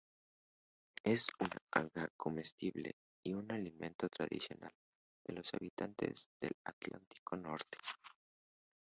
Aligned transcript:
Es 1.03 1.27
un 1.39 1.49
alga 1.73 2.09
comestible 2.17 2.95
y 3.23 3.33
un 3.35 3.51
alimento 3.51 4.09
tradicional 4.09 4.73
de 5.23 5.33
los 5.35 5.53
habitantes 5.53 6.27
del 6.39 6.55
Atlántico 6.63 7.37
norte. 7.37 7.77